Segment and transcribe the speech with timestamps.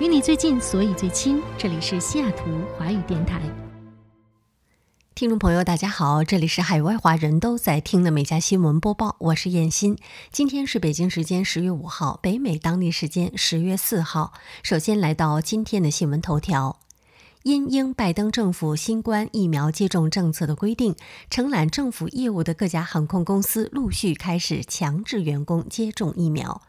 [0.00, 1.42] 与你最近，所以最亲。
[1.58, 2.44] 这里是西雅图
[2.78, 3.38] 华语电台。
[5.14, 9.98] 听众朋友，大家好，这里是海外华人都在听的每家新闻播报，我是燕欣。
[10.32, 14.32] 今天是北京时间十月五号，北美当地时间十月四号。
[14.62, 16.78] 首先来到今天的新闻头条：
[17.42, 20.96] 因应拜登政府新冠疫苗接种政策的规定，
[21.28, 26.62] 承揽政府业务的各家航空公司陆续开始强制员工接种疫苗。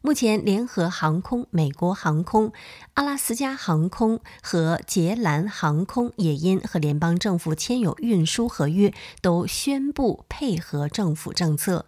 [0.00, 2.52] 目前，联合航空、美国航空、
[2.94, 11.86] 阿拉斯加航空和捷兰航空也因和联邦政府签有运输合约，都宣布配合政府政策。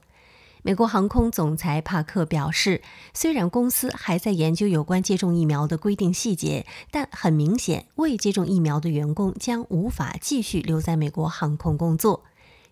[0.63, 2.83] 美国航空总裁帕克表示，
[3.15, 12.25] 虽然公司还在研究有关接种疫苗的规定细节，但很明显，未接种疫苗的员工将无法继续留在美国航空工作。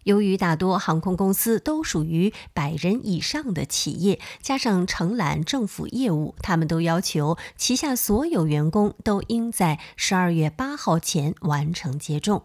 [0.04, 12.44] 由于大多航空公司都属于百人以上的企业，加上承揽政府业务，他们都要求旗下所有员工都应在十二月八号前完成接种。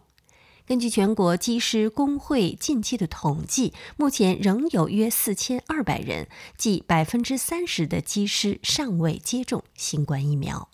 [0.66, 10.70] 根据全国机师工会近期的统计，目前仍有约四千二百人，即百分之三十的机师尚未接种新冠疫苗。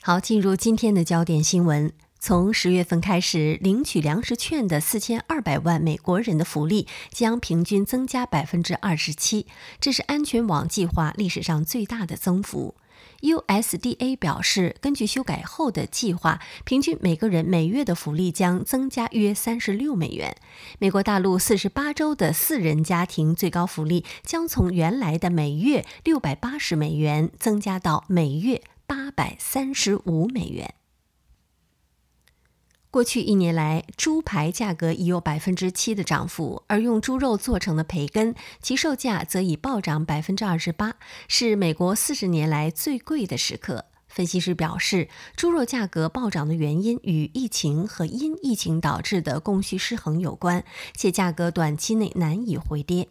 [0.00, 1.92] 好，进入今天的焦点新闻。
[2.26, 9.46] 从十月份开始，领取粮食券的四千二百万美国人的福利将平均增加百分之二十七，
[9.78, 12.74] 这是安全网计划历史上最大的增幅。
[13.20, 20.34] USDA 表示，根据修改后的计划，平均每个人每月的福利将增加约三十六美元。
[20.80, 30.74] 美国大陆四十八州的四人家庭最高福利将从原来的每月六百八十美元增加到每月八百三十五美元。
[32.90, 40.94] 过去一年来，猪排价格已有百分之七的涨幅，而用猪肉做成的培根，其售价则已暴涨百分之二十八，
[41.28, 43.84] 是美国四十年来最贵的时刻。
[44.08, 50.64] 分析师表示，猪肉价格暴涨的原因与疫情和因疫情导致的供需失衡有关，
[50.94, 53.08] 且价格短期内难以回跌。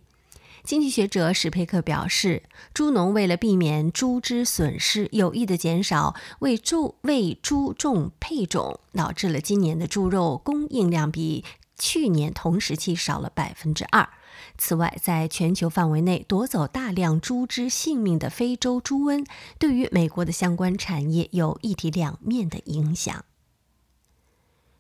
[0.65, 2.41] 经济学者史佩克表示，
[2.73, 11.45] 猪农为了避免猪只损失，有意的减少为猪为猪种配种，导致了今年的猪肉供应量比
[11.77, 14.09] 去年同时期少了百分之二。
[14.57, 19.23] 此外，在全球范围内夺走大量猪只性命的非洲猪瘟，
[19.59, 23.23] 对于美国的相关产业有一体两面的影响。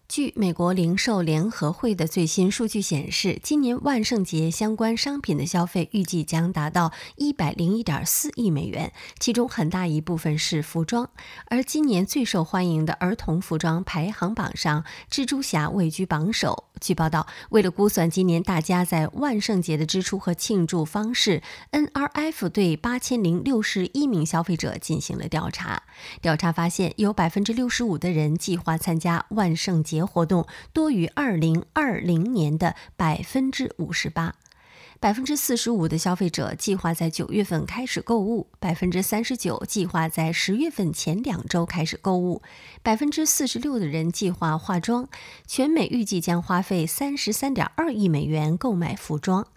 [0.07, 11.09] 据美国零售联合会的最新数据显示，今年万圣节相关商品的消费预计将达到一百零一点四亿美元，其中很大一部分是服装。
[11.47, 16.65] 而今年最受欢迎的儿童服装排行榜上，蜘蛛侠位居榜首。
[16.79, 21.41] 据报道，为了估算今年大家在万圣节的支出和庆祝方式
[21.71, 25.83] ，NRF 对八千零六十一名消费者进行了调查。
[26.21, 29.94] 调查发现，有百分之六十五的人计划参加万圣节。
[29.95, 34.35] 节活动多于二零二零年的百分之五十八，
[34.99, 42.41] 百分之四十五的消费者计划在九月份开始购物，百分之三十九计划在十月份前两周开始购物，
[42.83, 45.07] 百分之四十六的人计划化妆。
[45.47, 49.47] 全美预计将花费三十三点二亿美元购买服装。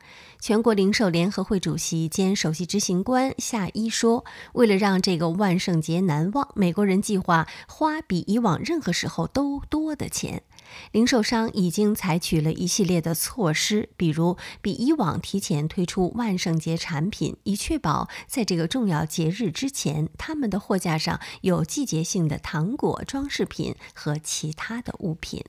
[0.41, 10.45] 全国零售联合会主席兼首席执行官夏一说：“为了让这个万圣节难忘，美国人计划花比以往任何时候都多的钱。
[10.93, 25.45] 零售商已经采取了一系列的措施，比如比以往提前推出万圣节产品，以确保在这个重要节日之前，他们的货架上有季节性的糖果、装饰品和其他的物品。”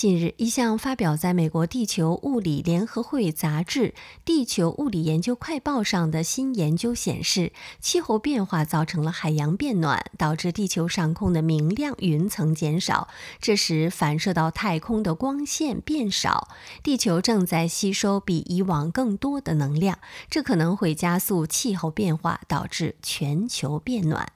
[0.00, 3.88] 近日，一项发表在美国地球物理联合会杂志
[4.24, 13.08] 《地球物理研究快报》上的新研究显示，气候变化造成了海洋变暖，导致地球上空的明亮云层减少，
[13.42, 16.48] 这使反射到太空的光线变少。
[16.82, 19.98] 地球正在吸收比以往更多的能量，
[20.30, 24.32] 这可能会加速气候变化，导致全球变暖。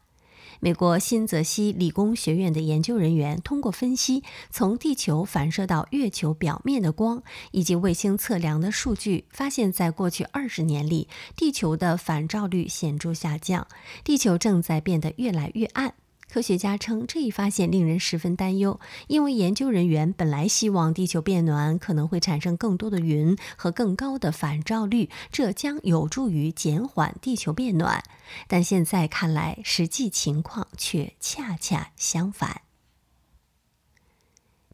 [0.64, 11.06] 美国新泽西理工学院的研究人员通过分析从地球反射到月球表面的光，以及卫星测量的数据，发现，在过去二十年里，
[11.36, 13.66] 地球的反照率显著下降，
[14.02, 15.92] 地球正在变得越来越暗。
[16.34, 28.02] 科学家称，这一发现令人十分担忧，因为研究人员本来希望地球变暖可能会产生更多的云和更高的反照率，这将有助于减缓地球变暖。
[28.48, 32.62] 但现在看来，实际情况却恰恰相反。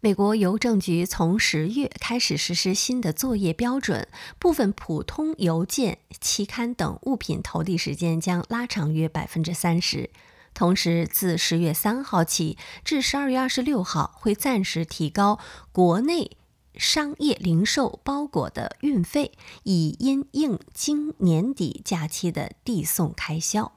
[0.00, 4.08] 美国邮政局从十月开始实施新的作业标准，
[4.38, 10.08] 部分普通邮件、期刊等物品投递时间将拉长约百分之三十。
[10.52, 15.38] 同时，自十月三号起至十二月二十六号，会暂时提高
[15.72, 16.36] 国内
[16.74, 19.32] 商业零售包裹的运费，
[19.62, 23.72] 以因应今年底假期的递送开销。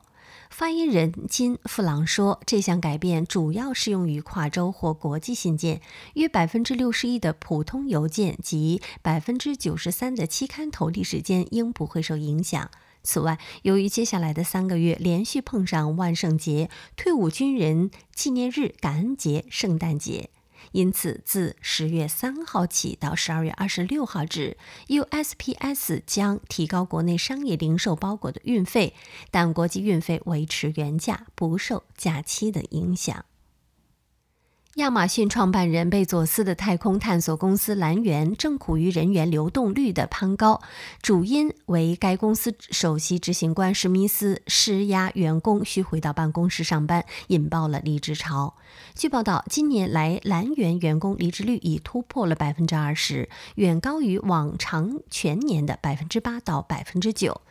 [0.49, 5.81] 发言人金富朗说，这项改变主要适用于跨州或国际信件，
[6.13, 12.69] 约百分之六十一的普通邮件及百分之九十三的期刊投递时间应不会受影响。
[13.03, 20.29] 此外，由于接下来的三个月连续碰上万圣节、退伍军人纪念日、感恩节、圣诞节。
[20.71, 24.55] 因此，自十月三号起到十二月二十六号止
[24.87, 28.93] ，USPS 将提高国内商业零售包裹的运费，
[29.29, 33.25] 但国际运费维持原价，不受假期的影响。
[34.77, 40.63] 亚马逊创办人贝佐斯的太空探索公司蓝源正苦于人员流动率的攀高，
[40.99, 48.55] 主因为该公司首席执行官史密斯施压员工需回到办公室上班，引爆了离职潮。
[48.95, 57.41] 据报道，今年来蓝源员工离职率已突破了百分之二十，远高于往常全年的百分之八到百分之九。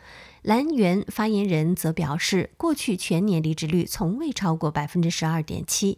[0.41, 5.97] 蓝源发言人则表示，过去全年离职率从未超过百分之十二点七。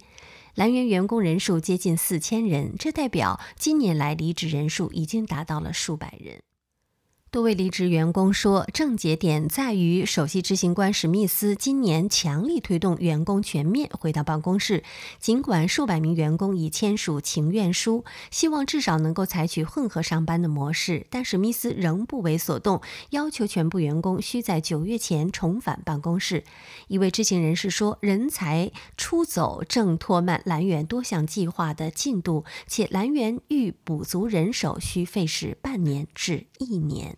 [0.55, 6.44] 来源员工人数接近四千人，这代表今年来离职人数已经达到了数百人。
[7.35, 14.85] 多位离职员工说，症结点在于首席执行官史密斯今年强力推动员工全面回到办公室。
[15.19, 26.45] 尽管数百名员工已签署请愿书，希望至少能够采取混合上班的模式，但史密斯仍不为所动，要求全部员工需在九月前重返办公室。
[26.87, 37.17] 一位知情人士说，人才出走正拖慢蓝源多项计划的进度，且蓝源欲补足人手需费时半年至一年。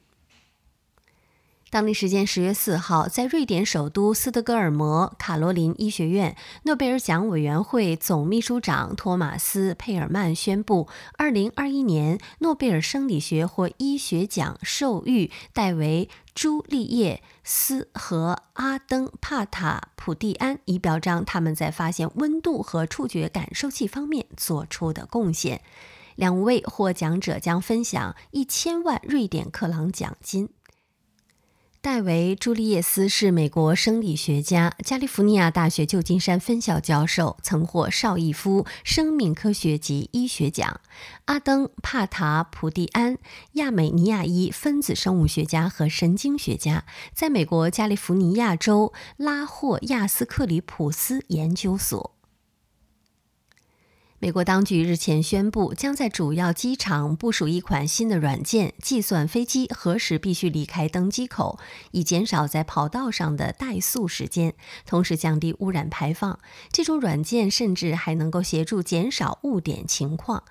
[1.70, 10.88] 当地时间十月四号，在瑞典首都斯德哥尔摩卡罗琳医学院，诺贝尔奖委员会总秘书长托马斯·佩尔曼宣布，
[11.18, 25.62] 二零二一年诺贝尔生理学或医学奖授予戴维·朱利叶斯和阿登·帕塔普蒂安，以表彰他们在发现温度和触觉感受器方面做出的贡献。
[26.16, 30.50] 两位获奖者将分享一千万瑞典克朗奖金。
[31.80, 40.82] 戴维·朱利叶斯是美国生理学家，加利福尼亚大学旧金山分校教授，曾获邵逸夫生命科学及医学奖。
[41.26, 43.18] 阿登·帕塔普蒂安，
[43.54, 46.84] 亚美尼亚裔分子生物学家和神经学家，
[47.14, 52.17] 在美国加利福尼亚州拉霍亚斯克里普斯研究所。
[54.20, 61.60] 美国当局日前宣布，将在主要机场部署一款新的软件，计算飞机何时必须离开登机口，
[61.92, 64.56] 以减少在跑道上的怠速时间，
[64.88, 66.40] 同时降低污染排放。
[66.72, 70.42] 这种软件甚至还能够协助减少误点情况。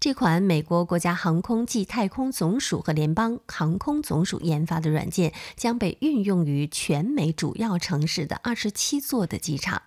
[0.00, 9.82] 这款美国国家航空暨太空总署和联邦航空总署研发的软件，将被运用于全美主要城市的二十七座的机场。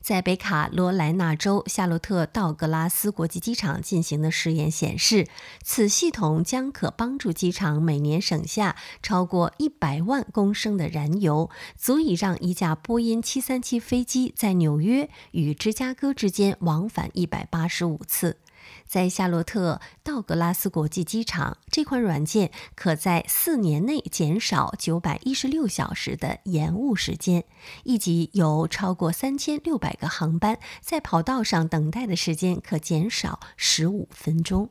[0.00, 5.26] 在北卡罗来纳州夏洛特道格拉斯国际机场进行的试验显示，
[5.62, 18.38] 此系统将可帮助机场每年省下超过一百万公升的燃油，足以让一架波音737飞机在纽约与芝加哥之间往返一百八十五次。
[18.90, 27.44] 在夏洛特道格拉斯国际机场，这款软件可在四年内减少九百一十六小时的延误时间，
[27.84, 34.70] 以及有超过三千六百个航班在跑道上等待的时间可减少十五分钟。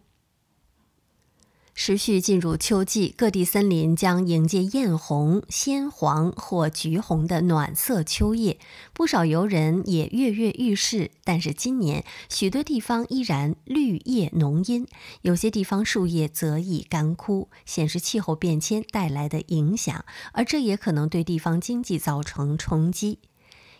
[1.81, 8.59] 持续进入秋季，各地森林将迎接艳红、鲜黄或橘红的暖色秋叶，
[8.91, 11.09] 不少游人也跃跃欲试。
[11.23, 14.85] 但是今年许多地方依然绿叶浓荫，
[15.21, 23.19] 有些地方树叶则已干枯，显示气候变迁带来的影响，而这也可能对地方经济造成冲击。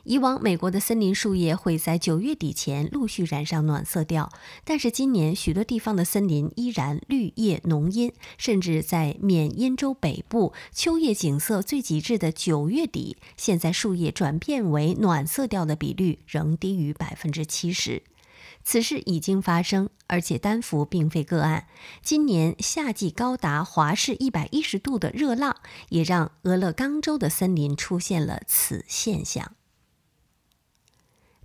[0.04, 4.32] 以往，美国的森林树叶会在九月底前陆续染上暖色调，
[4.64, 18.04] 但是今年许多地方的森林依然绿叶浓荫，甚至在缅因州北部，秋叶景色最极致的九月底，现在树叶转变为暖色调的比率仍低于百分之七十。
[18.64, 21.68] 此事已经发生，而且丹佛并非个案。
[22.04, 25.56] 今年夏季高达华氏一百一十度的热浪，
[25.90, 29.54] 也让俄勒冈州的森林出现了此现象。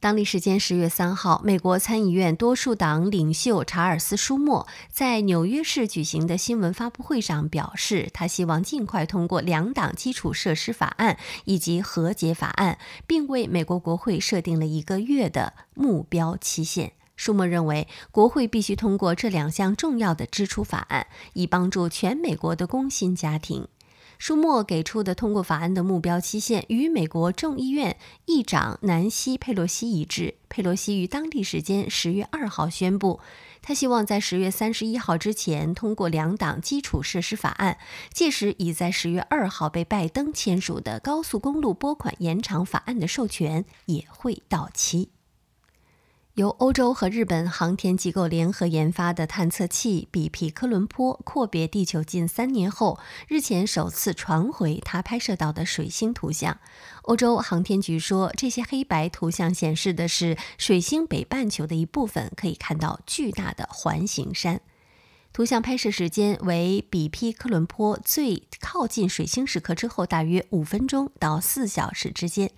[0.05, 16.93] 当地时间十月三号，美国参议院多数党领袖查尔斯·舒默在纽约市举行的新闻发布会上表示，他希望尽快通过两党基础设施法案以及和解法案，并为美国国会设定了一个月的目标期限。
[17.17, 23.69] 舒默认为，国会必须通过这两项重要的支出法案，以帮助全美国的工薪家庭。
[24.27, 30.37] 舒默给出的通过法案的目标期限与美国众议院议长南希·佩洛西一致。
[30.49, 33.21] 佩洛西于当地时间十月二号宣布，
[33.61, 37.77] 他希望在十月三十一号之前通过两党基础设施法案，
[38.15, 45.11] 届时已在十月二号被拜登签署的高速公路拨款延长法案的授权也会到期。
[46.35, 52.99] 由欧洲和日本航天机构联合研发的探测器比皮科伦坡阔别地球近三年后，
[53.29, 56.59] 日前首次传回它拍摄到的水星图像。
[57.03, 64.61] 欧洲航天局说，这些黑白图像显示的是水星北半球的一部分，可以看到巨大的环形山。
[65.33, 72.51] 图像拍摄时间为比皮科伦坡最靠近水星时刻之后大约五分钟到四小时之间。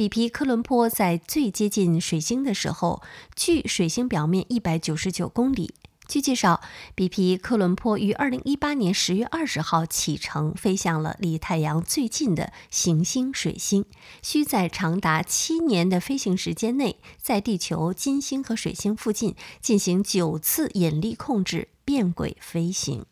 [0.00, 3.02] 比皮科伦坡在最接近水星的时候，
[3.36, 5.74] 距水星表面一百九十九公里。
[6.08, 6.62] 据介绍，
[6.94, 13.84] 比皮科伦坡于二零一八年十月二十号启程，飞向了离太阳最近的行星水星，
[14.22, 23.04] 需在长达七年的飞行时间内，在地球、金星和水星附近进行九次引力控制变轨飞行。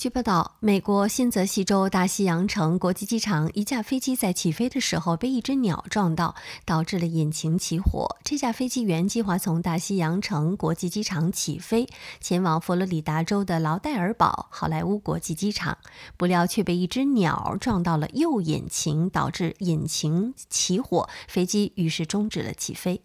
[0.00, 8.16] 据报道，美国新泽西州大西洋城国际机场一架飞机在起飞的时候被一只鸟撞到，导致了引擎起火。
[8.24, 11.86] 这架飞机原计划从大西洋城国际机场起飞，
[12.18, 15.76] 前往佛罗里达州的劳戴尔堡好莱坞国际机场，
[16.16, 23.02] 不料却被一只鸟撞到了右引擎，导致引擎起火，飞机于是终止了起飞。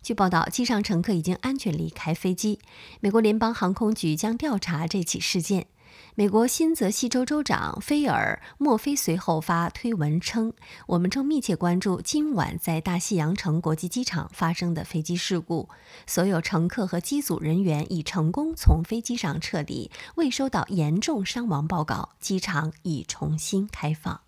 [0.00, 2.58] 据报道，机上乘客已经安全离开飞机。
[3.00, 5.66] 美国联邦航空局将调查这起事件。
[6.18, 10.52] 美国新泽西州州长菲尔·莫菲随后发推文称
[10.88, 15.68] ：“我们正密切关注今晚在大西洋城国际机场发生的飞机事故。
[16.08, 22.08] 所有乘客和机组人员已成功从飞机上撤离，未收到严重伤亡报告。
[22.18, 24.22] 机场已重新开放。”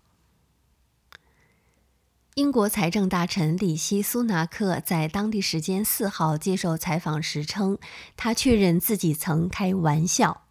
[2.35, 7.77] 英国财政大臣里希·苏纳克在当地时间四号接受采访时称，
[8.15, 10.43] 他确认自己曾开玩笑。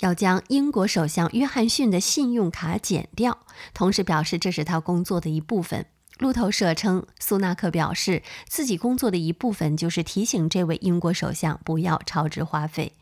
[0.00, 3.38] 要将英国首相约翰逊的信用卡剪掉，
[3.72, 5.86] 同时表示这是他工作的一部分。
[6.18, 12.92] 路透社称，苏纳克表示自己工作的一部分就是提醒这位英国首相不要超支花费。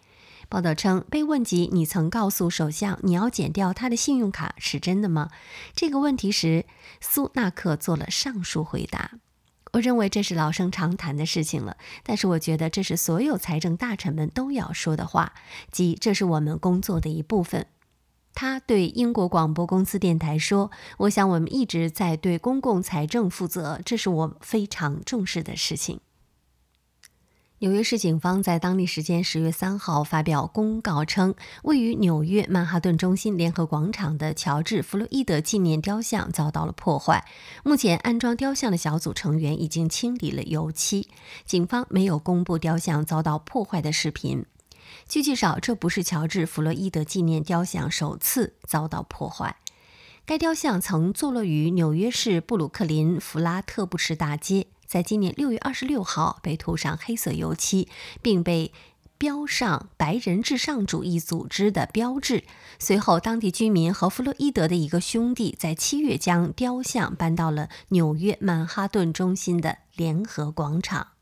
[0.49, 5.31] 报道称，被问及你曾告诉首相你要剪掉他的信用卡是真的吗？
[5.75, 6.67] 这个问题时，
[7.01, 9.13] 苏纳克做了上述回答。
[9.75, 15.33] 我认为这是老生常谈的事情了，但是我觉得这是所有财政大臣们都要说的话，
[15.73, 17.66] 即这是我们工作的一部分。
[18.35, 26.00] 他对英国广播公司电台说：“我想我们一直在对公共财政负责，这是我非常重视的事情。”
[27.64, 37.25] 纽约市警方在当地时间十月三号发表公告称，位于纽约曼哈顿中心联合广场的乔治·弗洛伊德纪念雕像遭到了破坏。
[37.62, 41.09] 目前，安装雕像的小组成员已经清理了油漆。
[41.47, 44.44] 警方没有公布雕像遭到破坏的视频。
[45.09, 49.56] 据介绍，这不是乔治·弗洛伊德纪念雕像首次遭到破坏。
[50.26, 54.66] 该雕像曾坐落于纽约市布鲁克林弗拉特布什大街。
[54.87, 57.88] 在今年六月二十六号被涂上黑色油漆，
[58.23, 58.73] 并被
[59.17, 62.45] 标上“白人至上主义组织”的标志。
[62.79, 71.13] 随后，当地居民和弗洛伊德的一个兄弟在七月将雕像搬到了纽约曼哈顿中心的联合广场。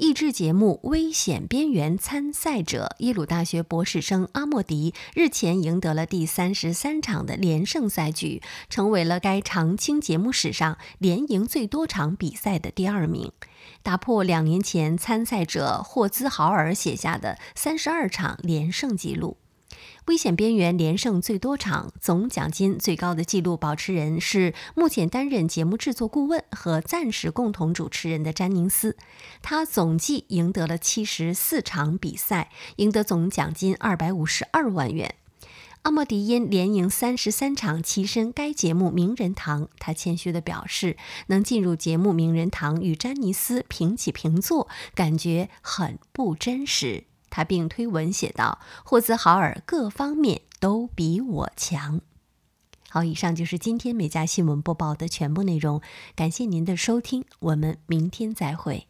[0.00, 8.40] 益智节目《危险边缘》参赛者耶鲁大学博士生阿莫迪日前赢得了第三十三场的连胜赛局，
[8.70, 13.30] 成为了该常青节目史上连赢最多场比赛的第二名，
[13.82, 19.36] 打破两年前参赛者霍兹豪尔写下的三十二场连胜纪录。
[20.06, 28.96] 危险边缘连胜最多场，总奖金最高的纪录保持人是目前担任节目制作顾问和暂时共同主持人的詹宁斯，
[29.42, 35.14] 他总计赢得了七十四场比赛，赢得总奖金二百五十二万元。
[35.82, 47.04] 阿莫迪因连赢三十三场跻身该节目名人堂，他谦虚地表示，能进入节目名人堂与詹尼斯平起平坐，感觉很不真实。
[47.30, 52.00] 他并推文写道：“霍兹豪尔各方面都比我强。”
[52.90, 55.80] 好，以上就是今天美家新闻播报的全部内容，
[56.16, 58.89] 感谢您的收听，我们明天再会。